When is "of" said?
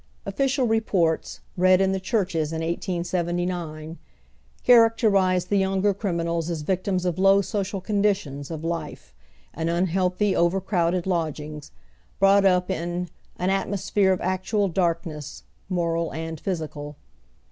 7.05-7.19, 8.49-8.63